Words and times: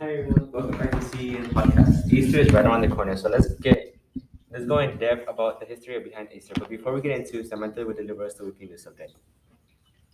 Hi 0.00 0.14
everyone, 0.14 0.50
welcome 0.50 0.78
back 0.78 0.92
to 0.92 1.02
CEN 1.02 1.44
podcast. 1.50 2.10
Easter 2.10 2.38
is 2.38 2.50
right 2.52 2.64
around 2.64 2.80
the 2.80 2.88
corner, 2.88 3.18
so 3.18 3.28
let's 3.28 3.48
get 3.56 3.98
let's 4.50 4.64
go 4.64 4.78
in 4.78 4.96
depth 4.96 5.28
about 5.28 5.60
the 5.60 5.66
history 5.66 6.00
behind 6.02 6.28
Easter. 6.34 6.54
But 6.58 6.70
before 6.70 6.94
we 6.94 7.02
get 7.02 7.20
into, 7.20 7.44
Samantha 7.44 7.84
will 7.84 7.92
deliver 7.92 8.24
us 8.24 8.32
the 8.32 8.46
weekly 8.46 8.68
news. 8.68 8.88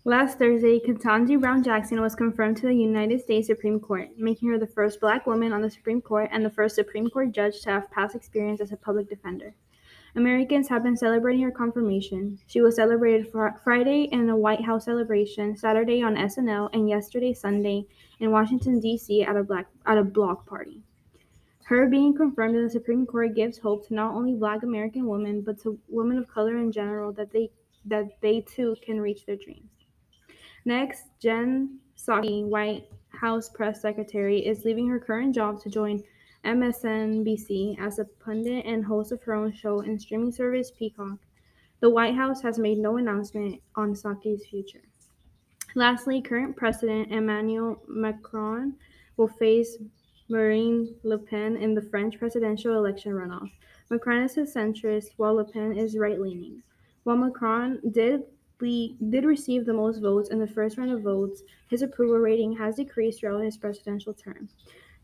Last 0.04 0.40
Thursday, 0.40 0.80
Ketanji 0.80 1.40
Brown 1.40 1.62
Jackson 1.62 2.00
was 2.00 2.16
confirmed 2.16 2.56
to 2.56 2.66
the 2.66 2.74
United 2.74 3.20
States 3.20 3.46
Supreme 3.46 3.78
Court, 3.78 4.08
making 4.18 4.48
her 4.48 4.58
the 4.58 4.66
first 4.66 5.00
black 5.00 5.24
woman 5.24 5.52
on 5.52 5.62
the 5.62 5.70
Supreme 5.70 6.02
Court 6.02 6.30
and 6.32 6.44
the 6.44 6.50
first 6.50 6.74
Supreme 6.74 7.08
Court 7.08 7.30
judge 7.30 7.60
to 7.60 7.70
have 7.70 7.88
past 7.92 8.16
experience 8.16 8.60
as 8.60 8.72
a 8.72 8.76
public 8.76 9.08
defender. 9.08 9.54
Americans 10.16 10.66
have 10.68 10.82
been 10.82 10.96
celebrating 10.96 11.42
her 11.42 11.50
confirmation. 11.50 12.38
She 12.46 12.62
was 12.62 12.76
celebrated 12.76 13.30
fr- 13.30 13.48
Friday 13.62 14.04
in 14.12 14.30
a 14.30 14.36
White 14.36 14.64
House 14.64 14.86
celebration, 14.86 15.54
Saturday 15.54 16.02
on 16.02 16.16
SNL, 16.16 16.70
and 16.72 16.88
yesterday 16.88 17.34
Sunday 17.34 17.86
in 18.20 18.30
Washington 18.30 18.80
D.C. 18.80 19.22
at 19.22 19.36
a 19.36 19.44
black 19.44 19.66
at 19.84 19.98
a 19.98 20.02
block 20.02 20.46
party. 20.46 20.82
Her 21.64 21.86
being 21.86 22.16
confirmed 22.16 22.56
in 22.56 22.64
the 22.64 22.70
Supreme 22.70 23.04
Court 23.04 23.34
gives 23.34 23.58
hope 23.58 23.86
to 23.88 23.94
not 23.94 24.14
only 24.14 24.34
Black 24.34 24.62
American 24.62 25.06
women 25.06 25.42
but 25.42 25.60
to 25.62 25.78
women 25.88 26.16
of 26.16 26.28
color 26.28 26.56
in 26.56 26.72
general 26.72 27.12
that 27.12 27.30
they 27.30 27.50
that 27.84 28.18
they 28.22 28.40
too 28.40 28.74
can 28.82 28.98
reach 28.98 29.26
their 29.26 29.36
dreams. 29.36 29.68
Next, 30.64 31.04
Jen 31.20 31.78
Psaki, 31.94 32.42
White 32.42 32.88
House 33.10 33.50
press 33.50 33.82
secretary, 33.82 34.38
is 34.38 34.64
leaving 34.64 34.88
her 34.88 34.98
current 34.98 35.34
job 35.34 35.60
to 35.62 35.68
join 35.68 36.02
MSNBC 36.46 37.78
as 37.78 37.98
a 37.98 38.04
pundit 38.04 38.64
and 38.64 38.84
host 38.84 39.12
of 39.12 39.22
her 39.24 39.34
own 39.34 39.52
show 39.52 39.80
and 39.80 40.00
streaming 40.00 40.32
service 40.32 40.70
Peacock. 40.70 41.18
The 41.80 41.90
White 41.90 42.14
House 42.14 42.40
has 42.42 42.58
made 42.58 42.78
no 42.78 42.96
announcement 42.96 43.60
on 43.74 43.94
Psaki's 43.94 44.46
future. 44.46 44.82
Lastly, 45.74 46.22
current 46.22 46.56
President 46.56 47.12
Emmanuel 47.12 47.82
Macron 47.88 48.74
will 49.16 49.28
face 49.28 49.76
Marine 50.28 50.94
Le 51.02 51.18
Pen 51.18 51.56
in 51.56 51.74
the 51.74 51.82
French 51.82 52.18
presidential 52.18 52.74
election 52.74 53.12
runoff. 53.12 53.50
Macron 53.90 54.22
is 54.22 54.38
a 54.38 54.42
centrist, 54.42 55.10
while 55.16 55.34
Le 55.34 55.44
Pen 55.44 55.76
is 55.76 55.98
right 55.98 56.20
leaning. 56.20 56.62
While 57.04 57.18
Macron 57.18 57.80
did 57.92 58.22
we 58.60 58.96
did 59.10 59.24
receive 59.24 59.66
the 59.66 59.74
most 59.74 60.00
votes 60.00 60.30
in 60.30 60.38
the 60.38 60.46
first 60.46 60.78
round 60.78 60.90
of 60.90 61.02
votes, 61.02 61.42
his 61.68 61.82
approval 61.82 62.18
rating 62.18 62.56
has 62.56 62.76
decreased 62.76 63.20
throughout 63.20 63.44
his 63.44 63.58
presidential 63.58 64.14
term. 64.14 64.48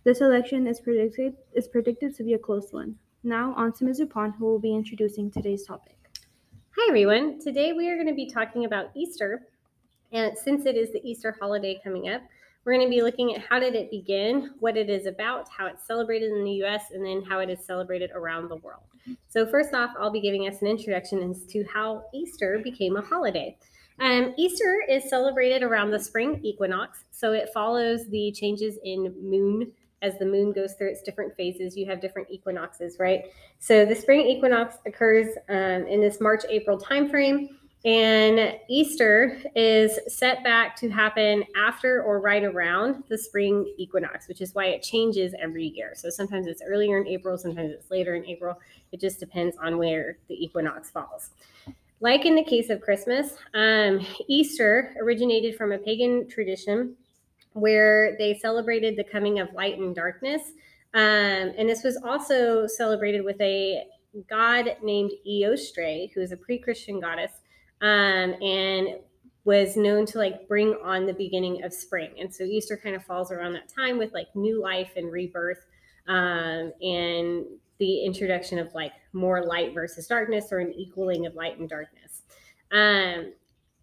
This 0.05 0.21
election 0.21 0.67
is 0.67 0.81
predicted 0.81 1.37
is 1.53 1.69
predicted 1.69 2.17
to 2.17 2.25
be 2.25 2.35
a 2.35 2.39
close 2.39 2.73
one. 2.73 2.97
Now 3.23 3.55
on 3.57 3.73
to 3.75 3.85
Ms. 3.85 4.01
Upon, 4.01 4.33
who 4.33 4.47
will 4.47 4.59
be 4.59 4.75
introducing 4.75 5.31
today's 5.31 5.65
topic. 5.65 5.95
Hi, 6.77 6.89
everyone. 6.89 7.39
Today 7.39 7.73
we 7.73 7.89
are 7.89 7.95
going 7.95 8.09
to 8.09 8.13
be 8.13 8.29
talking 8.29 8.65
about 8.65 8.91
Easter. 8.97 9.47
And 10.11 10.37
since 10.37 10.67
it 10.67 10.77
is 10.77 10.91
the 10.91 11.01
Easter 11.09 11.37
holiday 11.41 11.81
coming 11.85 12.09
up, 12.09 12.21
we're 12.65 12.73
going 12.73 12.85
to 12.85 12.91
be 12.91 13.01
looking 13.01 13.37
at 13.37 13.43
how 13.49 13.61
did 13.61 13.77
it 13.77 13.93
begin, 13.93 14.51
what 14.59 14.77
it 14.77 14.91
is 14.91 15.07
about, 15.07 15.47
how 15.57 15.67
it's 15.67 15.87
celebrated 15.87 16.33
in 16.33 16.43
the 16.43 16.65
US, 16.65 16.91
and 16.93 17.07
then 17.07 17.23
how 17.23 17.39
it 17.39 17.49
is 17.49 17.65
celebrated 17.65 18.11
around 18.13 18.49
the 18.49 18.57
world. 18.57 18.83
So 19.29 19.47
first 19.47 19.73
off, 19.73 19.91
I'll 20.01 20.11
be 20.11 20.21
giving 20.21 20.49
us 20.49 20.63
an 20.63 20.67
introduction 20.67 21.31
as 21.31 21.45
to 21.45 21.65
how 21.73 22.07
Easter 22.13 22.61
became 22.65 22.97
a 22.97 23.03
holiday. 23.03 23.57
Um, 24.01 24.35
Easter 24.37 24.79
is 24.89 25.09
celebrated 25.09 25.63
around 25.63 25.93
the 25.93 26.01
spring 26.01 26.41
equinox, 26.43 27.05
so 27.13 27.33
it 27.33 27.51
follows 27.55 28.09
the 28.09 28.33
changes 28.33 28.79
in 28.83 29.15
moon 29.23 29.71
as 30.03 30.19
the 30.19 30.27
moon 30.27 30.53
goes 30.53 30.75
through 30.75 30.89
its 30.89 31.03
different 31.03 31.35
phases. 31.37 31.77
You 31.77 31.87
have 31.87 32.01
different 32.01 32.29
equinoxes, 32.31 32.97
right? 32.99 33.25
So 33.59 33.87
the 33.87 33.95
spring 33.95 34.27
equinox 34.27 34.77
occurs 34.87 35.29
um, 35.49 35.87
in 35.87 36.01
this 36.01 36.21
March-April 36.21 36.79
timeframe. 36.79 37.49
And 37.85 38.57
Easter 38.69 39.39
is 39.57 39.99
set 40.07 40.45
back 40.45 40.77
to 40.77 40.89
happen 40.89 41.43
after 41.57 42.03
or 42.05 42.21
right 42.21 42.45
around 42.45 43.03
the 43.09 43.19
spring 43.19 43.75
equinox, 43.77 44.29
which 44.29 44.41
is 44.41 44.55
why 44.55 44.67
it 44.67 44.83
changes 44.83 45.35
every 45.41 45.67
year. 45.67 45.93
So 45.97 46.09
sometimes 46.09 46.47
it's 46.47 46.63
earlier 46.65 47.01
in 47.01 47.09
April, 47.09 47.37
sometimes 47.37 47.73
it's 47.73 47.91
later 47.91 48.15
in 48.15 48.25
April. 48.27 48.57
It 48.93 49.01
just 49.01 49.19
depends 49.19 49.57
on 49.57 49.79
where 49.79 50.19
the 50.29 50.35
equinox 50.35 50.91
falls. 50.91 51.31
Like 51.99 52.25
in 52.25 52.37
the 52.37 52.45
case 52.45 52.71
of 52.71 52.81
Christmas, 52.81 53.35
um, 53.55 54.07
Easter 54.29 54.95
originated 55.01 55.57
from 55.57 55.73
a 55.73 55.79
pagan 55.79 56.29
tradition 56.29 56.97
where 57.55 58.17
they 58.19 58.35
celebrated 58.35 58.97
the 58.97 59.05
coming 59.05 59.41
of 59.41 59.53
light 59.53 59.79
and 59.79 59.95
darkness. 59.95 60.43
Um, 60.95 61.53
and 61.57 61.69
this 61.69 61.83
was 61.83 61.99
also 62.05 62.67
celebrated 62.67 63.25
with 63.25 63.41
a 63.41 63.85
god 64.29 64.77
named 64.83 65.13
Eostre, 65.27 66.13
who 66.13 66.21
is 66.21 66.33
a 66.33 66.37
pre 66.37 66.59
Christian 66.59 67.01
goddess 67.01 67.33
um, 67.81 68.35
and 68.43 68.99
was 69.45 69.77
known 69.77 70.07
to 70.07 70.19
like 70.19 70.47
bring 70.47 70.77
on 70.85 71.07
the 71.07 71.15
beginning 71.15 71.65
of 71.65 71.73
spring. 71.73 72.11
And 72.19 72.33
so 72.33 72.45
Easter 72.45 72.77
kind 72.77 72.95
of 72.95 73.05
falls 73.05 73.33
around 73.33 73.55
that 73.55 73.69
time 73.75 73.99
with 73.99 74.13
like 74.13 74.29
new 74.35 74.63
life 74.63 74.93
and 74.97 75.11
rebirth 75.11 75.67
um, 76.07 76.73
and 76.81 77.45
the 77.79 78.05
introduction 78.05 78.59
of 78.59 78.73
like 78.75 78.93
more 79.13 79.45
light 79.45 79.75
versus 79.75 80.07
darkness 80.07 80.47
or 80.53 80.59
an 80.59 80.73
equaling 80.73 81.27
of 81.27 81.35
light 81.35 81.59
and 81.59 81.69
darkness. 81.69 82.23
Um, 82.71 83.33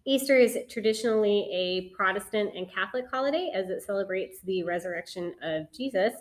Easter 0.06 0.38
is 0.38 0.58
traditionally 0.68 1.48
a 1.52 1.94
Protestant 1.94 2.52
and 2.56 2.72
Catholic 2.72 3.04
holiday 3.10 3.50
as 3.54 3.68
it 3.68 3.82
celebrates 3.82 4.40
the 4.40 4.62
resurrection 4.62 5.34
of 5.42 5.70
Jesus, 5.72 6.14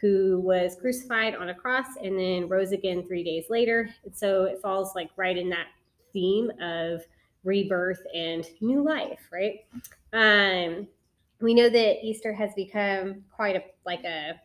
who 0.00 0.40
was 0.40 0.76
crucified 0.80 1.34
on 1.34 1.50
a 1.50 1.54
cross 1.54 1.86
and 2.02 2.18
then 2.18 2.48
rose 2.48 2.72
again 2.72 3.06
three 3.06 3.22
days 3.22 3.44
later. 3.50 3.88
And 4.04 4.16
so 4.16 4.44
it 4.44 4.60
falls 4.60 4.94
like 4.94 5.10
right 5.16 5.36
in 5.36 5.48
that 5.50 5.66
theme 6.12 6.50
of 6.60 7.02
rebirth 7.44 8.02
and 8.14 8.44
new 8.60 8.82
life, 8.82 9.20
right? 9.32 9.64
Um, 10.12 10.88
we 11.40 11.54
know 11.54 11.68
that 11.68 12.04
Easter 12.04 12.32
has 12.32 12.52
become 12.54 13.24
quite 13.30 13.56
a 13.56 13.62
like 13.84 14.04
a 14.04 14.40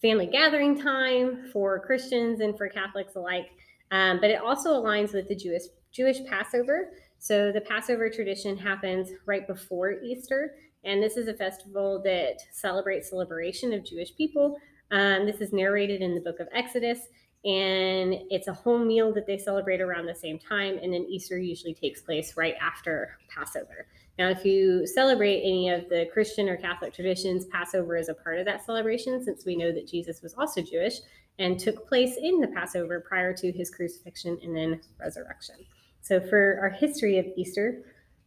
family 0.00 0.26
gathering 0.26 0.78
time 0.78 1.48
for 1.52 1.78
Christians 1.80 2.40
and 2.40 2.56
for 2.56 2.68
Catholics 2.68 3.14
alike, 3.16 3.50
um, 3.90 4.20
but 4.20 4.30
it 4.30 4.40
also 4.40 4.82
aligns 4.82 5.12
with 5.12 5.28
the 5.28 5.36
Jewish 5.36 5.64
Jewish 5.92 6.24
Passover. 6.26 6.90
So 7.24 7.50
the 7.50 7.62
Passover 7.62 8.10
tradition 8.10 8.54
happens 8.54 9.08
right 9.24 9.46
before 9.46 9.92
Easter, 10.02 10.56
and 10.84 11.02
this 11.02 11.16
is 11.16 11.26
a 11.26 11.32
festival 11.32 12.02
that 12.04 12.36
celebrates 12.52 13.08
the 13.08 13.16
liberation 13.16 13.72
of 13.72 13.82
Jewish 13.82 14.14
people. 14.14 14.58
Um, 14.90 15.24
this 15.24 15.40
is 15.40 15.50
narrated 15.50 16.02
in 16.02 16.14
the 16.14 16.20
book 16.20 16.38
of 16.38 16.48
Exodus, 16.52 16.98
and 17.46 18.14
it's 18.28 18.48
a 18.48 18.52
whole 18.52 18.78
meal 18.78 19.10
that 19.14 19.26
they 19.26 19.38
celebrate 19.38 19.80
around 19.80 20.04
the 20.04 20.14
same 20.14 20.38
time 20.38 20.78
and 20.82 20.92
then 20.92 21.04
easter 21.08 21.38
usually 21.38 21.74
takes 21.74 22.00
place 22.00 22.38
right 22.38 22.54
after 22.58 23.18
passover 23.28 23.86
now 24.18 24.30
if 24.30 24.46
you 24.46 24.86
celebrate 24.86 25.42
any 25.42 25.68
of 25.68 25.86
the 25.90 26.08
christian 26.10 26.48
or 26.48 26.56
catholic 26.56 26.94
traditions 26.94 27.44
passover 27.52 27.98
is 27.98 28.08
a 28.08 28.14
part 28.14 28.38
of 28.38 28.46
that 28.46 28.64
celebration 28.64 29.22
since 29.22 29.44
we 29.44 29.56
know 29.56 29.72
that 29.72 29.86
jesus 29.86 30.22
was 30.22 30.32
also 30.38 30.62
jewish 30.62 31.00
and 31.38 31.60
took 31.60 31.86
place 31.86 32.16
in 32.16 32.40
the 32.40 32.48
passover 32.48 32.98
prior 32.98 33.34
to 33.34 33.52
his 33.52 33.68
crucifixion 33.68 34.38
and 34.42 34.56
then 34.56 34.80
resurrection 34.98 35.56
so 36.04 36.20
for 36.20 36.58
our 36.60 36.70
history 36.70 37.18
of 37.18 37.26
easter 37.36 37.82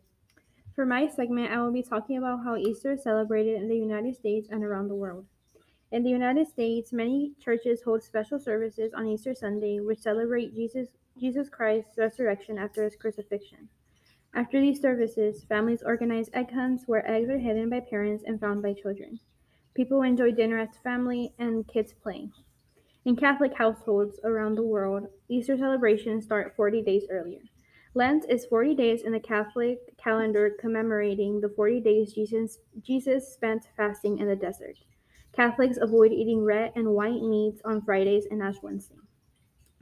For 0.78 0.86
my 0.86 1.08
segment, 1.08 1.52
I 1.52 1.60
will 1.60 1.72
be 1.72 1.82
talking 1.82 2.20
about 2.20 2.44
how 2.44 2.56
Easter 2.56 2.92
is 2.92 3.02
celebrated 3.02 3.60
in 3.60 3.68
the 3.68 3.76
United 3.76 4.16
States 4.16 4.48
and 4.52 4.64
around 4.64 4.90
the 4.90 4.94
world. 4.94 5.26
In 5.92 6.04
the 6.04 6.12
United 6.12 6.48
States, 6.48 6.94
many 6.94 7.34
churches 7.44 7.82
hold 7.82 8.04
special 8.04 8.38
services 8.38 8.94
on 8.94 9.08
Easter 9.08 9.34
Sunday 9.34 9.80
which 9.80 9.98
celebrate 9.98 10.54
Jesus, 10.54 10.90
Jesus 11.20 11.50
Christ's 11.50 11.98
resurrection 11.98 12.60
after 12.60 12.84
his 12.84 12.96
crucifixion. 12.96 13.70
After 14.36 14.62
these 14.62 14.80
services, 14.80 15.44
families 15.46 15.82
organize 15.84 16.30
egg 16.32 16.52
hunts 16.52 16.84
where 16.86 17.10
eggs 17.10 17.32
are 17.32 17.40
hidden 17.40 17.72
by 17.72 17.80
parents 17.80 18.24
and 18.28 18.40
found 18.40 18.62
by 18.62 18.74
children. 18.74 19.20
People 19.74 20.04
enjoy 20.04 20.32
dinner 20.32 20.60
as 20.60 20.78
family 20.84 21.34
and 21.40 21.68
kids 21.68 21.96
play. 22.04 22.30
In 23.04 23.16
Catholic 23.16 23.58
households 23.58 24.20
around 24.24 24.54
the 24.54 24.62
world, 24.62 25.08
Easter 25.28 25.58
celebrations 25.58 26.26
start 26.26 26.56
40 26.56 26.84
days 26.84 27.06
earlier. 27.10 27.42
Lent 27.94 28.26
is 28.30 28.46
40 28.46 28.76
days 28.76 29.02
in 29.02 29.12
the 29.12 29.20
Catholic 29.20 29.98
calendar 29.98 30.52
commemorating 30.60 31.42
the 31.42 31.50
40 31.50 31.80
days 31.80 32.14
Jesus, 32.14 32.60
Jesus 32.82 33.34
spent 33.34 33.68
fasting 33.76 34.20
in 34.20 34.28
the 34.28 34.36
desert. 34.36 34.78
Catholics 35.34 35.78
avoid 35.80 36.12
eating 36.12 36.44
red 36.44 36.74
and 36.76 36.90
white 36.90 37.22
meats 37.22 37.62
on 37.64 37.82
Fridays 37.82 38.26
and 38.30 38.42
Ash 38.42 38.56
Wednesday. 38.62 38.96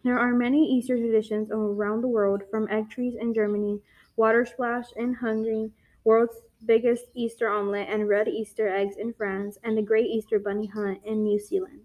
There 0.03 0.19
are 0.19 0.33
many 0.33 0.63
Easter 0.63 0.97
traditions 0.97 1.49
around 1.51 2.01
the 2.01 2.07
world, 2.07 2.43
from 2.51 2.67
egg 2.69 2.89
trees 2.89 3.15
in 3.19 3.33
Germany, 3.33 3.81
water 4.15 4.45
splash 4.45 4.85
in 4.95 5.15
Hungary, 5.15 5.71
world's 6.03 6.41
biggest 6.63 7.05
Easter 7.15 7.49
omelette, 7.49 7.89
and 7.89 8.07
red 8.07 8.27
Easter 8.27 8.69
eggs 8.69 8.97
in 8.97 9.13
France, 9.13 9.57
and 9.63 9.75
the 9.75 9.81
Great 9.81 10.07
Easter 10.07 10.37
Bunny 10.37 10.67
Hunt 10.67 10.99
in 11.05 11.23
New 11.23 11.39
Zealand. 11.39 11.81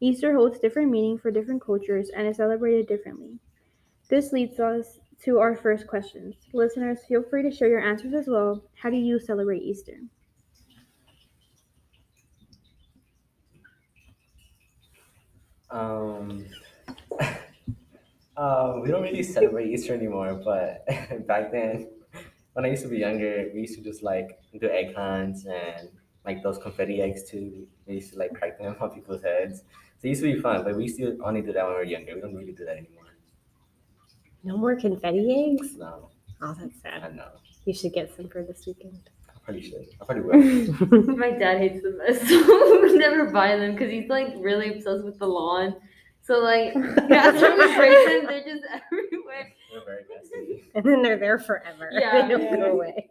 Easter 0.00 0.34
holds 0.34 0.58
different 0.58 0.90
meaning 0.90 1.16
for 1.16 1.30
different 1.30 1.62
cultures 1.62 2.10
and 2.10 2.26
is 2.26 2.38
celebrated 2.38 2.88
differently. 2.88 3.38
This 4.08 4.32
leads 4.32 4.58
us 4.58 4.98
to 5.24 5.38
our 5.38 5.54
first 5.54 5.86
questions. 5.86 6.34
Listeners, 6.52 6.98
feel 7.06 7.22
free 7.22 7.42
to 7.42 7.50
share 7.50 7.68
your 7.68 7.80
answers 7.80 8.14
as 8.14 8.26
well. 8.26 8.62
How 8.74 8.90
do 8.90 8.96
you 8.96 9.20
celebrate 9.20 9.62
Easter? 9.62 9.98
Um, 15.70 16.44
uh, 18.36 18.80
we 18.82 18.88
don't 18.90 19.02
really 19.02 19.22
celebrate 19.22 19.68
Easter 19.68 19.94
anymore, 19.94 20.40
but 20.44 20.86
back 21.26 21.52
then, 21.52 21.88
when 22.52 22.64
I 22.64 22.68
used 22.68 22.82
to 22.82 22.88
be 22.88 22.98
younger, 22.98 23.50
we 23.54 23.60
used 23.60 23.76
to 23.76 23.82
just 23.82 24.02
like 24.02 24.38
do 24.60 24.68
egg 24.68 24.94
hunts 24.94 25.46
and 25.46 25.88
like 26.26 26.42
those 26.42 26.58
confetti 26.58 27.00
eggs 27.00 27.22
too. 27.24 27.66
We 27.86 27.94
used 27.94 28.12
to 28.12 28.18
like 28.18 28.34
crack 28.34 28.58
them 28.58 28.76
on 28.80 28.90
people's 28.90 29.22
heads. 29.22 29.60
So 29.98 30.06
it 30.06 30.10
used 30.10 30.22
to 30.22 30.34
be 30.34 30.40
fun, 30.40 30.64
but 30.64 30.76
we 30.76 30.84
used 30.84 30.98
to 30.98 31.18
only 31.24 31.42
do 31.42 31.52
that 31.52 31.64
when 31.64 31.74
we 31.74 31.78
were 31.78 31.84
younger. 31.84 32.14
We 32.16 32.20
don't 32.20 32.34
really 32.34 32.52
do 32.52 32.64
that 32.64 32.76
anymore. 32.76 33.01
No 34.44 34.56
more 34.56 34.76
confetti 34.76 35.54
eggs? 35.58 35.76
No, 35.76 36.08
Oh, 36.40 36.56
that's 36.58 36.80
sad. 36.82 37.02
I 37.04 37.10
know. 37.14 37.28
You 37.64 37.72
should 37.74 37.92
get 37.92 38.14
some 38.16 38.28
for 38.28 38.42
this 38.42 38.66
weekend. 38.66 38.98
I 39.28 39.38
probably 39.44 39.62
should. 39.62 39.86
I 40.00 40.04
probably 40.04 40.22
will. 40.22 41.02
My 41.16 41.30
dad 41.30 41.58
hates 41.58 41.82
them 41.82 41.98
best, 42.04 42.22
so 42.28 42.80
we 42.82 42.94
never 42.98 43.30
buy 43.30 43.56
them 43.56 43.72
because 43.72 43.90
he's 43.90 44.08
like 44.08 44.34
really 44.38 44.74
obsessed 44.74 45.04
with 45.04 45.18
the 45.20 45.26
lawn. 45.26 45.76
So 46.22 46.38
like, 46.40 46.74
yeah, 46.74 47.28
after 47.28 47.50
we 47.56 47.76
break 47.76 48.08
them, 48.08 48.26
they're 48.26 48.44
just 48.44 48.64
everywhere. 48.92 49.52
We're 49.72 49.84
very 49.84 50.02
messy. 50.12 50.64
and 50.74 50.84
then 50.84 51.02
they're 51.02 51.18
there 51.18 51.38
forever. 51.38 51.88
Yeah. 51.92 52.22
they 52.22 52.28
don't 52.28 52.42
Yeah. 52.42 52.56
go 52.56 52.72
away. 52.72 53.10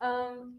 Um, 0.00 0.54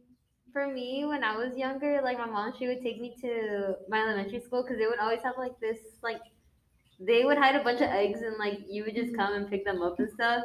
for 0.54 0.68
me, 0.68 1.06
when 1.06 1.24
I 1.24 1.36
was 1.36 1.56
younger, 1.58 2.02
like 2.04 2.18
my 2.18 2.26
mom, 2.26 2.54
she 2.58 2.68
would 2.68 2.82
take 2.82 3.00
me 3.02 3.16
to 3.22 3.76
my 3.90 4.00
elementary 4.02 4.40
school 4.42 4.64
because 4.64 4.78
they 4.78 4.86
would 4.88 5.00
always 5.00 5.22
have 5.24 5.36
like 5.38 5.60
this, 5.60 5.80
like 6.04 6.22
they 7.06 7.26
would 7.26 7.38
hide 7.38 7.56
a 7.56 7.64
bunch 7.64 7.82
of 7.82 7.90
eggs 7.90 8.22
and 8.22 8.38
like 8.38 8.60
you 8.70 8.84
would 8.84 8.96
just 8.96 9.16
come 9.16 9.34
and 9.34 9.50
pick 9.50 9.66
them 9.66 9.82
up 9.82 10.00
and 10.00 10.10
stuff. 10.12 10.44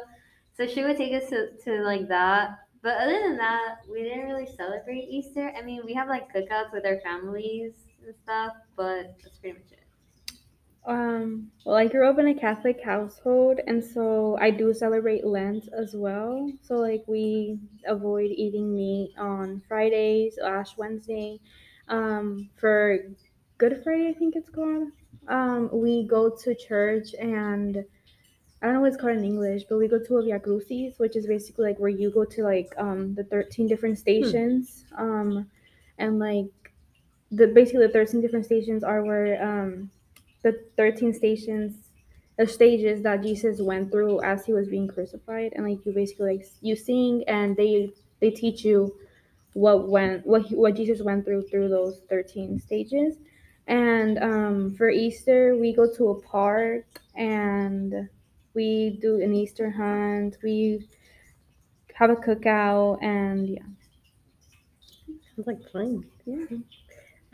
So 0.55 0.65
she 0.65 0.83
would 0.83 0.97
take 0.97 1.13
us 1.13 1.29
to, 1.29 1.51
to 1.65 1.83
like 1.83 2.07
that. 2.07 2.57
But 2.81 2.97
other 2.97 3.19
than 3.19 3.37
that, 3.37 3.79
we 3.91 4.03
didn't 4.03 4.25
really 4.25 4.47
celebrate 4.55 5.07
Easter. 5.09 5.51
I 5.57 5.61
mean, 5.61 5.81
we 5.85 5.93
have 5.93 6.07
like 6.07 6.33
cookouts 6.33 6.71
with 6.73 6.85
our 6.85 6.99
families 7.01 7.73
and 8.05 8.15
stuff, 8.23 8.53
but 8.75 9.15
that's 9.23 9.37
pretty 9.39 9.59
much 9.59 9.71
it. 9.71 9.83
Um, 10.87 11.51
well, 11.65 11.75
I 11.75 11.85
grew 11.87 12.09
up 12.09 12.17
in 12.17 12.29
a 12.29 12.33
Catholic 12.33 12.81
household, 12.81 13.59
and 13.67 13.83
so 13.83 14.37
I 14.39 14.51
do 14.51 14.73
celebrate 14.73 15.25
Lent 15.25 15.67
as 15.77 15.93
well. 15.93 16.49
So, 16.63 16.75
like, 16.75 17.03
we 17.07 17.59
avoid 17.85 18.31
eating 18.31 18.73
meat 18.73 19.13
on 19.17 19.61
Fridays, 19.67 20.37
Ash 20.37 20.77
Wednesday. 20.77 21.41
Um, 21.89 22.49
for 22.55 22.99
Good 23.57 23.81
Friday, 23.83 24.07
I 24.07 24.13
think 24.13 24.37
it's 24.37 24.49
called. 24.49 24.87
Um, 25.27 25.69
we 25.71 26.03
go 26.07 26.29
to 26.29 26.55
church, 26.55 27.13
and 27.15 27.85
I 28.61 28.65
don't 28.65 28.75
know 28.75 28.81
what 28.81 28.89
it's 28.89 28.97
called 29.01 29.17
in 29.17 29.23
English, 29.25 29.65
but 29.69 29.77
we 29.77 29.87
go 29.87 29.99
to 30.03 30.17
a 30.17 30.23
Via 30.23 30.39
Crucis, 30.39 30.99
which 30.99 31.15
is 31.15 31.27
basically 31.27 31.65
like 31.65 31.79
where 31.79 31.89
you 31.89 32.11
go 32.11 32.25
to 32.25 32.43
like 32.43 32.73
um 32.77 33.15
the 33.15 33.23
thirteen 33.23 33.67
different 33.67 33.99
stations. 33.99 34.85
Um, 34.97 35.51
and 35.97 36.19
like 36.19 36.73
the 37.31 37.47
basically 37.47 37.87
the 37.87 37.93
thirteen 37.93 38.21
different 38.21 38.45
stations 38.45 38.83
are 38.83 39.03
where 39.03 39.41
um 39.43 39.91
the 40.43 40.53
13 40.77 41.13
stations 41.13 41.91
the 42.37 42.47
stages 42.47 43.01
that 43.01 43.23
jesus 43.23 43.59
went 43.59 43.91
through 43.91 44.21
as 44.21 44.45
he 44.45 44.53
was 44.53 44.69
being 44.69 44.87
crucified. 44.87 45.53
And 45.55 45.67
like 45.67 45.85
you 45.85 45.93
basically 45.93 46.37
like 46.37 46.47
you 46.61 46.75
sing 46.75 47.23
and 47.27 47.55
they 47.57 47.93
they 48.21 48.29
teach 48.31 48.63
you 48.63 48.97
what 49.53 49.87
went 49.89 50.25
what 50.25 50.43
he, 50.43 50.55
what 50.55 50.75
jesus 50.75 51.01
went 51.01 51.25
through 51.25 51.43
through 51.47 51.69
those 51.69 52.01
13 52.09 52.59
stages 52.59 53.17
and 53.67 54.17
um 54.19 54.75
for 54.75 54.89
easter 54.89 55.55
we 55.55 55.73
go 55.73 55.91
to 55.91 56.09
a 56.09 56.21
park 56.21 56.85
and 57.15 58.09
we 58.53 58.97
do 59.01 59.21
an 59.21 59.33
easter 59.33 59.69
hunt 59.69 60.37
we 60.43 60.87
have 61.93 62.09
a 62.09 62.15
cookout 62.15 63.01
and 63.03 63.49
yeah 63.49 63.59
Sounds 65.37 65.47
like 65.47 65.71
fun. 65.71 66.03
Yeah. 66.25 66.45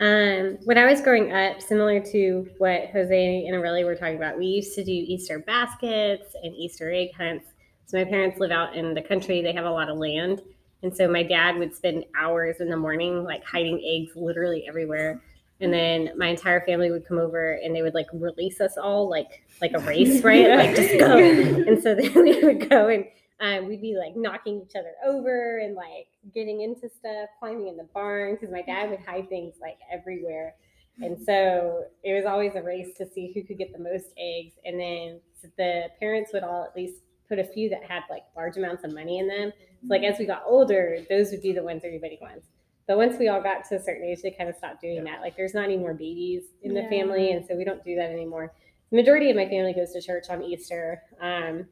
Um, 0.00 0.58
when 0.64 0.76
I 0.76 0.84
was 0.84 1.00
growing 1.00 1.32
up, 1.32 1.62
similar 1.62 2.00
to 2.00 2.46
what 2.58 2.90
Jose 2.92 3.46
and 3.46 3.56
Aurelia 3.56 3.86
were 3.86 3.94
talking 3.94 4.16
about, 4.16 4.36
we 4.36 4.46
used 4.46 4.74
to 4.74 4.84
do 4.84 4.92
Easter 4.92 5.38
baskets 5.38 6.36
and 6.42 6.54
Easter 6.54 6.92
egg 6.92 7.14
hunts. 7.16 7.46
So 7.86 7.96
my 7.96 8.04
parents 8.04 8.38
live 8.38 8.50
out 8.50 8.76
in 8.76 8.92
the 8.92 9.00
country; 9.00 9.40
they 9.40 9.52
have 9.52 9.64
a 9.64 9.70
lot 9.70 9.88
of 9.88 9.96
land, 9.96 10.42
and 10.82 10.94
so 10.94 11.08
my 11.08 11.22
dad 11.22 11.56
would 11.56 11.74
spend 11.74 12.04
hours 12.18 12.56
in 12.60 12.68
the 12.68 12.76
morning 12.76 13.24
like 13.24 13.42
hiding 13.44 13.80
eggs 13.82 14.14
literally 14.16 14.66
everywhere. 14.68 15.22
And 15.60 15.72
then 15.72 16.10
my 16.16 16.28
entire 16.28 16.60
family 16.66 16.90
would 16.90 17.06
come 17.06 17.18
over 17.18 17.52
and 17.52 17.74
they 17.74 17.82
would 17.82 17.94
like 17.94 18.06
release 18.12 18.60
us 18.60 18.76
all 18.76 19.08
like 19.08 19.44
like 19.60 19.72
a 19.74 19.78
race, 19.80 20.22
right? 20.22 20.48
Like 20.48 20.76
just 20.76 20.98
go. 20.98 21.18
And 21.18 21.82
so 21.82 21.94
then 22.00 22.12
we 22.14 22.42
would 22.42 22.68
go 22.68 22.88
and 22.88 23.04
um, 23.40 23.68
we'd 23.68 23.82
be 23.82 23.96
like 23.96 24.16
knocking 24.16 24.62
each 24.62 24.76
other 24.76 24.92
over 25.04 25.58
and 25.58 25.74
like 25.74 26.08
getting 26.32 26.62
into 26.62 26.88
stuff, 26.88 27.28
climbing 27.38 27.68
in 27.68 27.76
the 27.76 27.88
barn 27.92 28.34
because 28.34 28.50
my 28.50 28.62
dad 28.62 28.90
would 28.90 29.00
hide 29.00 29.28
things 29.28 29.54
like 29.60 29.78
everywhere. 29.92 30.54
And 31.00 31.18
so 31.20 31.86
it 32.04 32.14
was 32.14 32.24
always 32.24 32.54
a 32.54 32.62
race 32.62 32.94
to 32.98 33.06
see 33.06 33.32
who 33.34 33.42
could 33.42 33.58
get 33.58 33.72
the 33.72 33.82
most 33.82 34.06
eggs. 34.16 34.54
And 34.64 34.78
then 34.78 35.20
the 35.56 35.88
parents 35.98 36.30
would 36.32 36.44
all 36.44 36.64
at 36.64 36.76
least 36.76 37.02
put 37.28 37.38
a 37.38 37.44
few 37.44 37.68
that 37.70 37.82
had 37.82 38.02
like 38.08 38.22
large 38.36 38.56
amounts 38.56 38.84
of 38.84 38.94
money 38.94 39.18
in 39.18 39.26
them. 39.26 39.52
So 39.82 39.88
like 39.88 40.02
as 40.02 40.18
we 40.18 40.26
got 40.26 40.44
older, 40.46 40.98
those 41.10 41.30
would 41.30 41.42
be 41.42 41.52
the 41.52 41.62
ones 41.62 41.82
everybody 41.84 42.18
wants. 42.20 42.46
But 42.86 42.96
once 42.98 43.18
we 43.18 43.28
all 43.28 43.40
got 43.40 43.64
to 43.70 43.76
a 43.76 43.82
certain 43.82 44.04
age, 44.04 44.20
they 44.22 44.30
kind 44.30 44.48
of 44.50 44.56
stopped 44.56 44.80
doing 44.82 45.02
that. 45.04 45.20
Like 45.20 45.36
there's 45.36 45.54
not 45.54 45.64
any 45.64 45.76
more 45.76 45.94
babies 45.94 46.44
in 46.62 46.74
the 46.74 46.82
Yeah. 46.82 46.88
family, 46.90 47.30
and 47.32 47.44
so 47.46 47.56
we 47.56 47.64
don't 47.64 47.82
do 47.84 47.94
that 47.96 48.10
anymore. 48.10 48.52
The 48.90 48.96
majority 48.96 49.30
of 49.30 49.36
my 49.36 49.48
family 49.48 49.72
goes 49.72 49.92
to 49.92 50.02
church 50.02 50.28
on 50.28 50.42
Easter. 50.42 51.02
Um, 51.20 51.66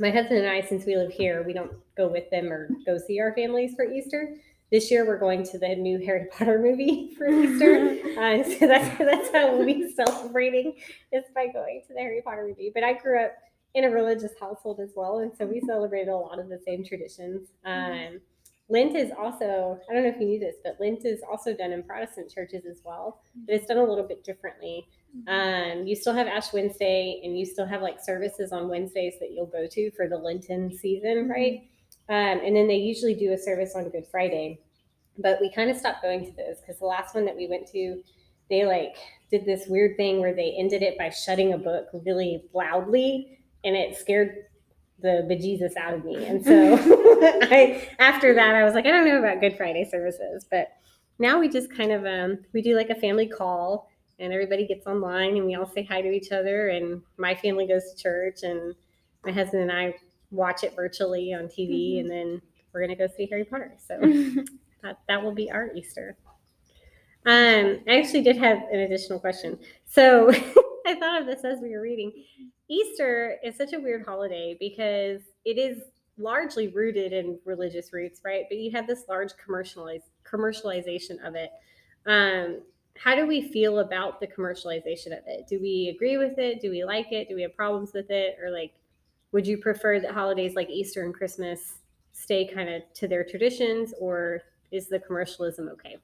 my 0.00 0.10
husband 0.10 0.40
and 0.40 0.48
I, 0.48 0.60
since 0.60 0.84
we 0.84 0.96
live 0.96 1.12
here, 1.12 1.42
we 1.42 1.52
don't 1.52 1.72
go 1.96 2.08
with 2.08 2.28
them 2.30 2.52
or 2.52 2.68
go 2.84 2.98
see 2.98 3.20
our 3.20 3.32
families 3.34 3.74
for 3.74 3.84
Easter. 3.84 4.34
This 4.70 4.90
year, 4.90 5.06
we're 5.06 5.18
going 5.18 5.44
to 5.44 5.58
the 5.58 5.74
new 5.76 5.98
Harry 6.04 6.26
Potter 6.32 6.58
movie 6.58 7.14
for 7.16 7.26
Easter, 7.28 7.96
uh, 8.18 8.42
so 8.42 8.66
that's 8.66 8.98
that's 8.98 9.30
how 9.32 9.56
we'll 9.56 9.64
be 9.64 9.90
celebrating 9.94 10.74
is 11.12 11.24
by 11.34 11.46
going 11.46 11.82
to 11.86 11.94
the 11.94 12.00
Harry 12.00 12.20
Potter 12.22 12.44
movie. 12.46 12.70
But 12.74 12.84
I 12.84 12.92
grew 12.94 13.18
up 13.24 13.32
in 13.74 13.84
a 13.84 13.90
religious 13.90 14.32
household 14.40 14.80
as 14.80 14.90
well, 14.96 15.18
and 15.20 15.30
so 15.36 15.46
we 15.46 15.60
celebrated 15.60 16.08
a 16.10 16.16
lot 16.16 16.38
of 16.38 16.48
the 16.48 16.58
same 16.66 16.84
traditions. 16.84 17.48
Um, 17.64 18.20
Lent 18.70 18.94
is 18.94 19.10
also, 19.18 19.80
I 19.88 19.94
don't 19.94 20.02
know 20.02 20.10
if 20.10 20.20
you 20.20 20.26
knew 20.26 20.38
this, 20.38 20.56
but 20.62 20.76
Lent 20.78 21.06
is 21.06 21.22
also 21.28 21.54
done 21.54 21.72
in 21.72 21.82
Protestant 21.82 22.30
churches 22.30 22.66
as 22.66 22.82
well, 22.84 23.22
but 23.46 23.54
it's 23.54 23.66
done 23.66 23.78
a 23.78 23.84
little 23.84 24.06
bit 24.06 24.24
differently. 24.24 24.86
Um, 25.26 25.86
you 25.86 25.96
still 25.96 26.12
have 26.12 26.26
Ash 26.26 26.52
Wednesday, 26.52 27.20
and 27.24 27.38
you 27.38 27.46
still 27.46 27.66
have 27.66 27.80
like 27.80 27.98
services 27.98 28.52
on 28.52 28.68
Wednesdays 28.68 29.14
that 29.20 29.32
you'll 29.32 29.46
go 29.46 29.66
to 29.66 29.90
for 29.92 30.06
the 30.06 30.18
Lenten 30.18 30.70
season, 30.76 31.28
right? 31.28 31.62
Um, 32.10 32.40
and 32.44 32.54
then 32.54 32.68
they 32.68 32.76
usually 32.76 33.14
do 33.14 33.32
a 33.32 33.38
service 33.38 33.72
on 33.74 33.88
Good 33.88 34.06
Friday, 34.10 34.60
but 35.16 35.40
we 35.40 35.50
kind 35.50 35.70
of 35.70 35.76
stopped 35.76 36.02
going 36.02 36.26
to 36.26 36.32
those 36.32 36.60
because 36.60 36.78
the 36.78 36.86
last 36.86 37.14
one 37.14 37.24
that 37.24 37.36
we 37.36 37.48
went 37.48 37.66
to, 37.68 38.02
they 38.50 38.66
like 38.66 38.96
did 39.30 39.46
this 39.46 39.66
weird 39.66 39.96
thing 39.96 40.20
where 40.20 40.34
they 40.34 40.54
ended 40.58 40.82
it 40.82 40.96
by 40.98 41.08
shutting 41.08 41.54
a 41.54 41.58
book 41.58 41.88
really 42.04 42.44
loudly, 42.52 43.38
and 43.64 43.74
it 43.74 43.96
scared 43.96 44.44
the 45.00 45.26
bejesus 45.30 45.76
out 45.76 45.94
of 45.94 46.04
me. 46.04 46.16
And 46.26 46.44
so 46.44 46.76
I, 47.42 47.88
after 47.98 48.34
that, 48.34 48.54
I 48.54 48.64
was 48.64 48.74
like, 48.74 48.86
I 48.86 48.90
don't 48.90 49.06
know 49.06 49.18
about 49.18 49.40
Good 49.40 49.56
Friday 49.56 49.84
services, 49.90 50.44
but 50.50 50.68
now 51.18 51.38
we 51.40 51.48
just 51.48 51.70
kind 51.74 51.92
of 51.92 52.04
um, 52.06 52.38
we 52.52 52.62
do 52.62 52.76
like 52.76 52.90
a 52.90 52.94
family 52.94 53.26
call 53.26 53.88
and 54.20 54.32
everybody 54.32 54.66
gets 54.66 54.86
online 54.86 55.36
and 55.36 55.46
we 55.46 55.54
all 55.54 55.66
say 55.66 55.82
hi 55.84 56.00
to 56.02 56.10
each 56.10 56.32
other 56.32 56.68
and 56.68 57.02
my 57.16 57.34
family 57.34 57.66
goes 57.66 57.92
to 57.92 58.02
church 58.02 58.42
and 58.42 58.74
my 59.24 59.32
husband 59.32 59.62
and 59.62 59.72
I 59.72 59.94
watch 60.30 60.62
it 60.64 60.74
virtually 60.76 61.32
on 61.32 61.44
TV 61.48 61.96
Mhm. 61.96 62.00
and 62.00 62.10
then 62.10 62.42
we're 62.72 62.80
gonna 62.80 62.96
go 62.96 63.06
see 63.06 63.26
Harry 63.26 63.44
Potter. 63.44 63.72
So 63.78 63.98
that 64.82 64.98
that 65.08 65.22
will 65.22 65.32
be 65.34 65.50
our 65.50 65.70
Easter. 65.74 66.16
Um, 67.26 67.80
I 67.86 67.98
actually 67.98 68.22
did 68.22 68.36
have 68.36 68.58
an 68.72 68.80
additional 68.80 69.18
question. 69.18 69.58
So 69.86 70.30
I 70.88 70.94
thought 70.94 71.20
of 71.20 71.26
this 71.26 71.44
as 71.44 71.60
we 71.60 71.70
were 71.70 71.82
reading. 71.82 72.12
Easter 72.68 73.36
is 73.44 73.56
such 73.56 73.74
a 73.74 73.78
weird 73.78 74.06
holiday 74.06 74.56
because 74.58 75.20
it 75.44 75.58
is 75.58 75.82
largely 76.16 76.68
rooted 76.68 77.12
in 77.12 77.38
religious 77.44 77.92
roots, 77.92 78.22
right? 78.24 78.46
But 78.48 78.56
you 78.56 78.70
have 78.70 78.86
this 78.86 79.04
large 79.06 79.32
commercialize 79.36 80.00
commercialization 80.24 81.22
of 81.26 81.34
it. 81.34 81.50
Um, 82.06 82.62
how 82.96 83.14
do 83.14 83.26
we 83.26 83.52
feel 83.52 83.80
about 83.80 84.18
the 84.18 84.26
commercialization 84.26 85.08
of 85.08 85.24
it? 85.26 85.46
Do 85.46 85.60
we 85.60 85.92
agree 85.94 86.16
with 86.16 86.38
it? 86.38 86.62
Do 86.62 86.70
we 86.70 86.84
like 86.84 87.12
it? 87.12 87.28
Do 87.28 87.34
we 87.34 87.42
have 87.42 87.54
problems 87.54 87.92
with 87.92 88.10
it? 88.10 88.38
Or 88.42 88.50
like, 88.50 88.72
would 89.32 89.46
you 89.46 89.58
prefer 89.58 90.00
that 90.00 90.12
holidays 90.12 90.54
like 90.54 90.70
Easter 90.70 91.04
and 91.04 91.12
Christmas 91.12 91.74
stay 92.12 92.46
kind 92.46 92.70
of 92.70 92.82
to 92.94 93.06
their 93.06 93.24
traditions, 93.24 93.92
or 94.00 94.40
is 94.72 94.88
the 94.88 94.98
commercialism 94.98 95.68
okay? 95.68 95.98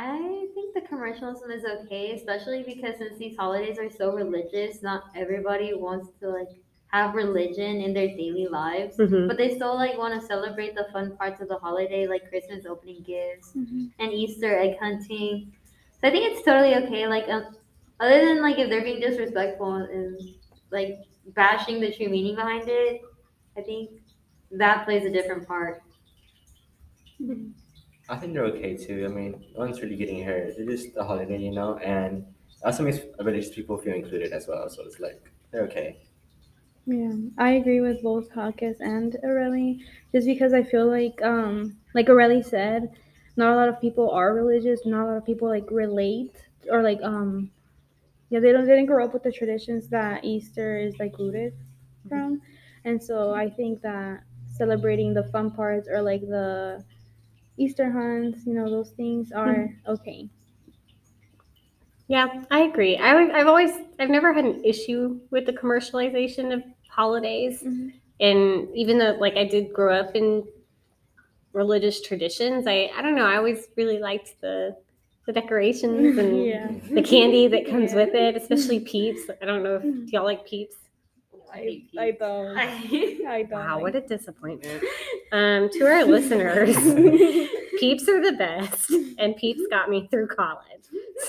I 0.00 0.46
think 0.54 0.74
the 0.74 0.82
commercialism 0.82 1.50
is 1.50 1.64
okay, 1.64 2.12
especially 2.12 2.62
because 2.62 2.98
since 2.98 3.18
these 3.18 3.36
holidays 3.36 3.78
are 3.80 3.90
so 3.90 4.12
religious, 4.14 4.80
not 4.80 5.04
everybody 5.16 5.74
wants 5.74 6.08
to 6.20 6.28
like 6.28 6.50
have 6.92 7.14
religion 7.16 7.80
in 7.80 7.92
their 7.92 8.06
daily 8.06 8.46
lives. 8.46 8.96
Mhm. 8.96 9.26
But 9.26 9.36
they 9.36 9.56
still 9.56 9.74
like 9.74 9.98
want 9.98 10.14
to 10.14 10.24
celebrate 10.24 10.76
the 10.76 10.86
fun 10.92 11.16
parts 11.16 11.40
of 11.40 11.48
the 11.48 11.58
holiday, 11.58 12.06
like 12.06 12.28
Christmas 12.28 12.64
opening 12.64 13.02
gifts 13.02 13.54
Mhm. 13.56 13.90
and 13.98 14.12
Easter 14.12 14.56
egg 14.56 14.78
hunting. 14.78 15.52
So 16.00 16.06
I 16.06 16.10
think 16.12 16.30
it's 16.30 16.44
totally 16.44 16.76
okay. 16.76 17.08
Like, 17.08 17.28
um, 17.28 17.56
other 17.98 18.24
than 18.24 18.40
like 18.40 18.58
if 18.58 18.70
they're 18.70 18.84
being 18.84 19.00
disrespectful 19.00 19.74
and 19.74 20.16
like 20.70 21.00
bashing 21.34 21.80
the 21.80 21.92
true 21.92 22.08
meaning 22.08 22.36
behind 22.36 22.68
it, 22.68 23.02
I 23.56 23.62
think 23.62 23.90
that 24.52 24.84
plays 24.84 25.04
a 25.04 25.10
different 25.10 25.48
part. 25.48 25.82
I 28.08 28.16
think 28.16 28.32
they're 28.32 28.44
okay 28.46 28.76
too. 28.76 29.04
I 29.04 29.08
mean, 29.08 29.32
no 29.54 29.60
one's 29.60 29.80
really 29.82 29.96
getting 29.96 30.22
hurt. 30.24 30.54
It's 30.56 30.58
just 30.70 30.96
a 30.96 31.04
holiday, 31.04 31.38
you 31.38 31.52
know, 31.52 31.76
and 31.78 32.18
it 32.60 32.64
also 32.64 32.82
makes 32.82 32.98
religious 33.18 33.54
people 33.54 33.76
feel 33.78 33.94
included 33.94 34.32
as 34.32 34.46
well. 34.48 34.68
So 34.70 34.82
it's 34.84 34.98
like 35.00 35.32
they're 35.50 35.64
okay. 35.64 36.00
Yeah, 36.86 37.14
I 37.36 37.50
agree 37.52 37.80
with 37.80 38.02
both 38.02 38.30
Hawkes 38.32 38.80
and 38.80 39.14
Aurelie, 39.22 39.84
just 40.12 40.26
because 40.26 40.54
I 40.54 40.62
feel 40.62 40.86
like, 40.86 41.20
um, 41.22 41.78
like 41.94 42.06
Aurelie 42.08 42.42
said, 42.44 42.96
not 43.36 43.52
a 43.52 43.56
lot 43.56 43.68
of 43.68 43.80
people 43.80 44.10
are 44.10 44.34
religious. 44.34 44.84
Not 44.86 45.04
a 45.04 45.08
lot 45.08 45.16
of 45.18 45.26
people 45.26 45.48
like 45.48 45.70
relate 45.70 46.34
or 46.70 46.82
like, 46.82 47.00
um, 47.02 47.50
yeah, 48.30 48.40
they 48.40 48.52
don't 48.52 48.66
they 48.66 48.74
didn't 48.76 48.86
grow 48.86 49.04
up 49.04 49.14
with 49.14 49.24
the 49.24 49.32
traditions 49.32 49.88
that 49.90 50.24
Easter 50.24 50.78
is 50.78 50.98
like 50.98 51.18
rooted 51.18 51.54
from, 52.08 52.42
and 52.84 53.02
so 53.02 53.34
I 53.34 53.50
think 53.50 53.82
that 53.82 54.24
celebrating 54.46 55.14
the 55.14 55.24
fun 55.24 55.50
parts 55.52 55.88
or 55.88 56.02
like 56.02 56.22
the 56.22 56.84
Easter 57.58 57.90
hunts, 57.90 58.46
you 58.46 58.54
know, 58.54 58.70
those 58.70 58.90
things 58.90 59.32
are 59.32 59.68
okay. 59.86 60.28
Yeah, 62.08 62.42
I 62.50 62.60
agree. 62.60 62.96
I, 62.96 63.14
I've 63.38 63.46
always, 63.46 63.70
I've 63.98 64.08
never 64.08 64.32
had 64.32 64.44
an 64.46 64.64
issue 64.64 65.20
with 65.30 65.44
the 65.44 65.52
commercialization 65.52 66.54
of 66.54 66.62
holidays. 66.88 67.62
Mhm. 67.62 67.92
And 68.20 68.68
even 68.74 68.98
though, 68.98 69.16
like, 69.20 69.36
I 69.36 69.44
did 69.44 69.72
grow 69.72 69.94
up 69.94 70.16
in 70.16 70.44
religious 71.52 72.00
traditions, 72.00 72.66
I, 72.66 72.90
I 72.96 73.02
don't 73.02 73.14
know, 73.14 73.26
I 73.26 73.36
always 73.36 73.66
really 73.76 73.98
liked 73.98 74.40
the, 74.40 74.76
the 75.26 75.32
decorations 75.32 76.16
and 76.18 76.44
yeah. 76.46 76.70
the 76.90 77.02
candy 77.02 77.46
that 77.48 77.68
comes 77.68 77.92
Yeah. 77.94 78.04
with 78.04 78.14
it, 78.14 78.36
especially 78.36 78.80
Peeps. 78.80 79.22
I 79.42 79.44
don't 79.44 79.62
know 79.62 79.80
if 79.84 80.12
y'all 80.12 80.24
like 80.24 80.46
Peeps. 80.46 80.76
I, 81.52 81.82
I 81.98 82.10
don't. 82.12 82.56
I 82.58 83.42
don't. 83.42 83.50
Wow, 83.50 83.80
what 83.80 83.94
a 83.96 84.00
disappointment. 84.00 84.82
Um, 85.30 85.68
to 85.74 85.84
our 85.84 86.06
listeners, 86.06 86.74
Peeps 87.78 88.08
are 88.08 88.22
the 88.24 88.32
best, 88.38 88.90
and 89.18 89.36
Peeps 89.36 89.60
got 89.68 89.90
me 89.90 90.08
through 90.10 90.28
college. 90.28 90.62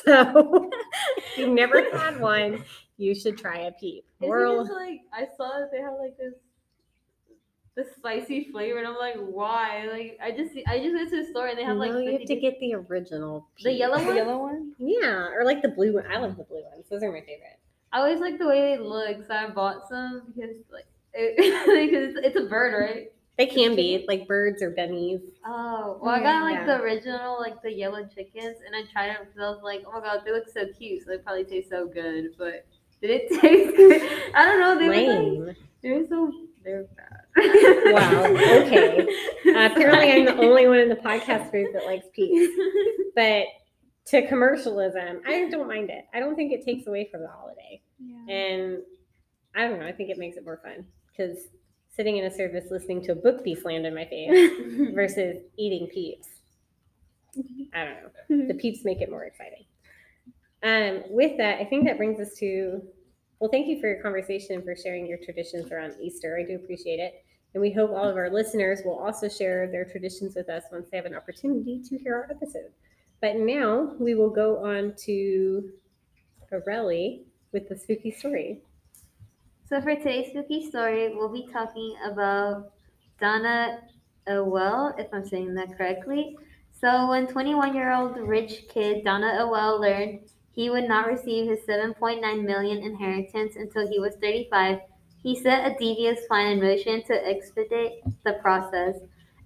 So 0.06 0.70
if 1.18 1.38
you've 1.38 1.50
never 1.50 1.84
had 1.98 2.22
one, 2.22 2.64
you 2.98 3.14
should 3.14 3.38
try 3.38 3.58
a 3.64 3.72
Peep. 3.74 4.06
We're- 4.22 4.58
like 4.60 5.02
I 5.12 5.28
saw 5.36 5.60
that 5.60 5.70
they 5.74 5.80
have 5.82 5.96
like 6.00 6.18
this 6.18 6.34
this 7.76 7.88
spicy 7.98 8.50
flavor, 8.52 8.78
and 8.80 8.88
I'm 8.88 8.96
like, 8.98 9.16
why? 9.18 9.88
Like 9.92 10.18
I 10.24 10.32
just 10.32 10.52
I 10.68 10.80
just 10.80 10.94
went 10.96 11.10
to 11.10 11.24
the 11.24 11.30
store 11.30 11.48
and 11.48 11.58
they 11.58 11.64
have 11.64 11.78
like 11.78 11.92
no, 11.92 12.00
you 12.00 12.14
have 12.14 12.26
to 12.26 12.36
get 12.36 12.60
the 12.62 12.76
original. 12.76 13.48
The 13.62 13.72
Peep. 13.72 13.80
yellow 13.80 14.00
the 14.00 14.06
one? 14.06 14.16
yellow 14.16 14.38
one. 14.40 14.72
Yeah, 14.80 15.28
or 15.34 15.44
like 15.44 15.62
the 15.62 15.70
blue 15.70 15.94
one. 15.96 16.06
I 16.10 16.18
love 16.20 16.38
the 16.38 16.44
blue 16.44 16.64
ones. 16.64 16.86
Those 16.90 17.04
are 17.04 17.12
my 17.12 17.20
favorite. 17.20 17.59
I 17.92 18.00
always 18.00 18.20
like 18.20 18.38
the 18.38 18.48
way 18.48 18.76
they 18.76 18.82
look, 18.82 19.26
so 19.28 19.34
I 19.34 19.50
bought 19.50 19.88
some 19.90 20.24
because 20.36 20.56
like 20.72 20.86
it, 21.14 21.36
because 21.92 22.16
it's, 22.16 22.28
it's 22.28 22.46
a 22.46 22.48
bird, 22.50 22.74
right? 22.80 23.12
They 23.38 23.46
can 23.48 23.76
be 23.76 24.06
like 24.08 24.28
birds 24.28 24.62
or 24.62 24.72
bunnies. 24.72 25.22
Oh, 25.46 25.98
well, 26.02 26.12
I 26.14 26.20
got 26.22 26.44
like 26.44 26.56
Yeah. 26.56 26.66
the 26.66 26.82
original, 26.82 27.40
like 27.40 27.62
the 27.62 27.72
yellow 27.74 28.04
chickens, 28.06 28.58
and 28.66 28.76
I 28.76 28.84
tried 28.92 29.12
it 29.12 29.18
because 29.22 29.40
I 29.42 29.50
was 29.50 29.62
like, 29.64 29.84
oh 29.88 29.94
my 29.94 30.02
god, 30.02 30.22
they 30.26 30.32
look 30.34 30.50
so 30.50 30.66
cute, 30.78 31.04
so 31.04 31.12
they 31.12 31.18
probably 31.20 31.46
taste 31.46 31.70
so 31.70 31.88
good. 31.88 32.36
But 32.38 32.66
did 33.02 33.10
it 33.12 33.30
taste 33.42 33.76
good? 33.78 34.02
I 34.36 34.46
don't 34.46 34.60
know. 34.60 34.78
They 34.78 34.88
were 34.88 34.96
like, 34.96 35.08
Lame. 35.08 35.56
they 35.82 35.92
were 35.92 36.06
so 36.08 36.32
they're 36.64 36.84
bad. 36.98 37.94
Wow, 37.94 38.26
okay. 38.26 39.00
Uh, 39.48 39.70
apparently, 39.72 40.12
I'm 40.12 40.26
the 40.26 40.36
only 40.38 40.68
one 40.68 40.80
in 40.80 40.90
the 40.90 40.96
podcast 40.98 41.50
group 41.52 41.72
that 41.74 41.86
likes 41.86 42.06
peas, 42.14 42.50
But 43.16 43.46
to 44.10 44.28
commercialism, 44.28 45.22
I 45.28 45.50
don't 45.50 45.68
mind 45.68 45.90
it. 45.90 46.06
I 46.14 46.20
don't 46.20 46.36
think 46.36 46.52
it 46.52 46.66
takes 46.66 46.88
away 46.88 47.08
from 47.12 47.22
the 47.22 47.28
holiday. 47.28 47.82
Yeah. 48.00 48.34
And 48.34 48.78
I 49.56 49.68
don't 49.68 49.80
know. 49.80 49.88
I 49.88 49.92
think 49.92 50.10
it 50.10 50.18
makes 50.18 50.38
it 50.38 50.46
more 50.46 50.60
fun 50.64 50.86
because 51.12 51.48
sitting 51.96 52.18
in 52.18 52.26
a 52.26 52.32
service 52.32 52.66
listening 52.72 53.04
to 53.04 53.12
a 53.12 53.16
book 53.16 53.44
be 53.44 53.56
slammed 53.56 53.86
in 53.86 53.94
my 53.94 54.06
face 54.06 54.52
versus 54.94 55.38
eating 55.58 55.88
peeps. 55.88 56.28
I 57.74 57.86
don't 57.86 58.40
know. 58.40 58.48
The 58.48 58.54
peeps 58.56 58.84
make 58.84 59.02
it 59.02 59.12
more 59.12 59.26
exciting. 59.26 59.66
Um, 60.64 61.04
with 61.10 61.38
that, 61.38 61.60
I 61.60 61.66
think 61.66 61.86
that 61.86 61.98
brings 61.98 62.20
us 62.20 62.36
to 62.40 62.82
well, 63.40 63.50
thank 63.50 63.68
you 63.68 63.80
for 63.80 63.88
your 63.88 64.02
conversation 64.02 64.56
and 64.56 64.64
for 64.66 64.76
sharing 64.76 65.08
your 65.08 65.18
traditions 65.24 65.72
around 65.72 65.96
Easter. 66.02 66.38
I 66.38 66.46
do 66.46 66.56
appreciate 66.56 67.00
it. 67.00 67.24
And 67.54 67.62
we 67.62 67.72
hope 67.72 67.90
all 67.92 68.08
of 68.08 68.18
our 68.18 68.30
listeners 68.30 68.82
will 68.84 69.00
also 69.00 69.30
share 69.30 69.72
their 69.72 69.86
traditions 69.86 70.36
with 70.36 70.50
us 70.50 70.64
once 70.72 70.88
they 70.92 70.98
have 70.98 71.06
an 71.06 71.16
opportunity 71.16 71.82
to 71.90 71.98
hear 71.98 72.16
our 72.16 72.28
episode. 72.30 72.72
But 73.22 73.36
now 73.36 73.94
we 74.00 74.16
will 74.16 74.30
go 74.30 74.64
on 74.64 74.94
to 75.06 75.72
Aurelie 76.52 77.24
with 77.52 77.68
the 77.68 77.78
spooky 77.78 78.12
story. 78.12 78.62
So 79.68 79.82
for 79.82 79.96
today's 79.96 80.30
spooky 80.30 80.68
story, 80.68 81.14
we'll 81.14 81.32
be 81.32 81.48
talking 81.52 81.96
about 82.10 82.72
Dana 83.20 83.82
Ewell, 84.28 84.96
if 84.98 85.08
I'm 85.14 85.28
saying 85.28 85.54
that 85.56 85.78
correctly. 85.78 86.38
So 86.80 87.10
when 87.10 87.28
21-year-old 87.28 88.18
rich 88.18 88.68
kid 88.70 89.04
Dana 89.04 89.36
Ewell 89.40 89.82
learned 89.82 90.22
he 90.54 90.70
would 90.70 90.88
not 90.88 91.08
receive 91.08 91.50
his 91.50 91.60
7.9 91.68 92.46
million 92.46 92.78
inheritance 92.84 93.56
until 93.58 93.88
he 93.88 94.00
was 94.00 94.16
35, 94.22 94.80
he 95.22 95.36
set 95.40 95.70
a 95.70 95.76
devious 95.78 96.26
plan 96.28 96.54
in 96.54 96.62
motion 96.62 97.04
to 97.04 97.28
expedite 97.28 98.02
the 98.24 98.34
process. 98.42 98.96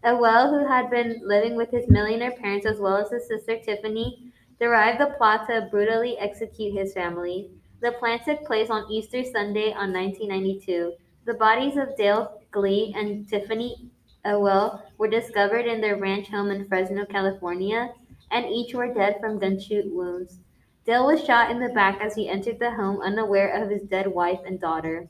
Ewell, 0.04 0.50
who 0.50 0.68
had 0.68 0.90
been 0.90 1.22
living 1.24 1.56
with 1.56 1.72
his 1.72 1.88
millionaire 1.88 2.32
parents 2.32 2.66
as 2.66 2.80
well 2.80 2.98
as 2.98 3.10
his 3.10 3.28
sister 3.28 3.58
Tiffany, 3.58 4.34
derived 4.60 5.00
the 5.00 5.16
plot 5.18 5.48
to 5.48 5.68
brutally 5.72 6.18
execute 6.18 6.78
his 6.78 6.94
family. 6.94 7.50
The 7.82 7.94
plan 7.94 8.20
took 8.24 8.46
place 8.46 8.70
on 8.70 8.92
Easter 8.92 9.24
Sunday 9.24 9.74
on 9.74 9.94
1992. 9.94 10.94
The 11.26 11.34
bodies 11.34 11.78
of 11.78 11.96
Dale 11.96 12.42
Glee 12.52 12.94
and 12.96 13.28
Tiffany 13.28 13.90
Ewell 14.26 14.82
were 14.98 15.08
discovered 15.08 15.66
in 15.66 15.82
their 15.82 15.98
ranch 15.98 16.28
home 16.28 16.50
in 16.52 16.68
Fresno, 16.68 17.06
California, 17.06 17.94
and 18.32 18.46
each 18.46 18.74
were 18.74 18.94
dead 18.94 19.18
from 19.20 19.40
gunshot 19.40 19.86
wounds. 19.86 20.40
Dale 20.86 21.08
was 21.08 21.24
shot 21.24 21.50
in 21.50 21.60
the 21.60 21.70
back 21.70 22.02
as 22.02 22.16
he 22.16 22.28
entered 22.28 22.60
the 22.60 22.72
home, 22.72 23.02
unaware 23.02 23.50
of 23.50 23.70
his 23.70 23.84
dead 23.84 24.08
wife 24.08 24.40
and 24.46 24.60
daughter. 24.60 25.08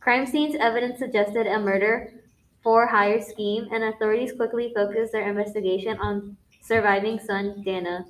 Crime 0.00 0.26
scene's 0.26 0.54
evidence 0.54 0.98
suggested 0.98 1.46
a 1.46 1.58
murder 1.58 2.12
for 2.66 2.84
hire 2.84 3.22
scheme, 3.22 3.68
and 3.70 3.84
authorities 3.84 4.32
quickly 4.32 4.72
focused 4.74 5.12
their 5.12 5.28
investigation 5.28 5.96
on 5.98 6.36
surviving 6.60 7.16
son 7.16 7.62
Dana. 7.64 8.04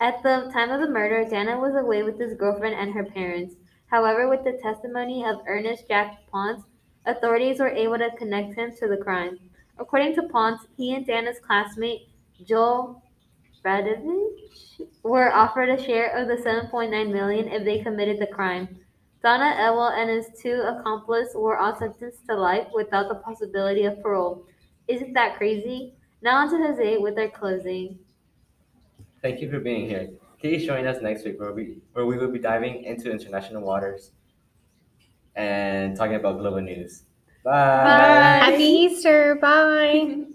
At 0.00 0.24
the 0.24 0.50
time 0.52 0.70
of 0.70 0.80
the 0.80 0.90
murder, 0.90 1.24
Dana 1.24 1.56
was 1.56 1.76
away 1.76 2.02
with 2.02 2.18
his 2.18 2.34
girlfriend 2.34 2.74
and 2.74 2.92
her 2.94 3.04
parents. 3.04 3.54
However, 3.86 4.28
with 4.28 4.42
the 4.42 4.58
testimony 4.60 5.24
of 5.24 5.46
Ernest 5.46 5.86
Jack 5.86 6.18
Ponce, 6.32 6.64
authorities 7.06 7.60
were 7.60 7.68
able 7.68 7.96
to 7.98 8.10
connect 8.18 8.56
him 8.56 8.72
to 8.80 8.88
the 8.88 8.96
crime. 8.96 9.38
According 9.78 10.16
to 10.16 10.24
Ponce, 10.24 10.62
he 10.76 10.96
and 10.96 11.06
Dana's 11.06 11.38
classmate, 11.38 12.08
Joel 12.44 13.04
Radovcich 13.64 14.88
were 15.04 15.32
offered 15.32 15.68
a 15.68 15.80
share 15.80 16.08
of 16.16 16.26
the 16.26 16.42
7.9 16.42 16.90
million 17.12 17.46
if 17.46 17.64
they 17.64 17.78
committed 17.78 18.18
the 18.18 18.26
crime. 18.26 18.81
Dana 19.22 19.54
Ewell 19.58 19.88
and 19.88 20.10
his 20.10 20.26
two 20.40 20.62
accomplices 20.66 21.34
were 21.36 21.56
all 21.56 21.76
sentenced 21.76 22.26
to 22.28 22.34
life 22.34 22.66
without 22.74 23.08
the 23.08 23.14
possibility 23.16 23.84
of 23.84 24.02
parole. 24.02 24.44
Isn't 24.88 25.12
that 25.14 25.36
crazy? 25.36 25.94
Now 26.22 26.38
on 26.38 26.50
to 26.50 26.56
Jose 26.58 26.98
with 26.98 27.18
our 27.18 27.28
closing. 27.28 27.98
Thank 29.22 29.40
you 29.40 29.48
for 29.50 29.60
being 29.60 29.88
here. 29.88 30.10
Please 30.40 30.66
join 30.66 30.86
us 30.86 31.00
next 31.00 31.24
week 31.24 31.38
where 31.38 31.52
we 31.52 31.78
where 31.92 32.04
we 32.04 32.18
will 32.18 32.30
be 32.30 32.40
diving 32.40 32.82
into 32.82 33.12
international 33.12 33.62
waters 33.62 34.10
and 35.36 35.96
talking 35.96 36.16
about 36.16 36.38
global 36.38 36.60
news. 36.60 37.04
Bye. 37.44 37.50
Bye. 37.50 38.50
Happy 38.50 38.64
Easter. 38.64 39.36
Bye. 39.36 40.24